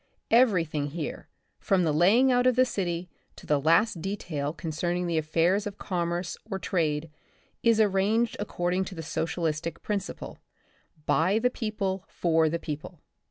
Every 0.31 0.65
thing 0.65 0.87
here, 0.87 1.29
from 1.59 1.83
the 1.83 1.93
laying 1.93 2.31
out 2.31 2.47
of 2.47 2.55
the 2.55 2.65
city 2.65 3.07
to 3.35 3.45
the 3.45 3.61
last 3.61 4.01
detail 4.01 4.51
concerning 4.51 5.05
the 5.05 5.19
affairs 5.19 5.67
of 5.67 5.77
com 5.77 6.09
merce 6.09 6.37
or 6.49 6.57
trade 6.57 7.11
is 7.61 7.79
arranged 7.79 8.35
according 8.39 8.83
to 8.85 8.95
the 8.95 9.03
socialistic 9.03 9.83
principle— 9.83 10.39
by 11.05 11.37
the 11.37 11.51
people 11.51 12.03
for 12.07 12.49
the 12.49 12.57
People. 12.57 12.99